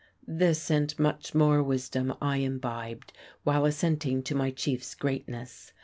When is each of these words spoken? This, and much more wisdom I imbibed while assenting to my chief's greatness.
This, 0.27 0.71
and 0.71 0.97
much 0.97 1.35
more 1.35 1.61
wisdom 1.61 2.15
I 2.19 2.37
imbibed 2.37 3.13
while 3.43 3.65
assenting 3.65 4.23
to 4.23 4.33
my 4.33 4.49
chief's 4.49 4.95
greatness. 4.95 5.73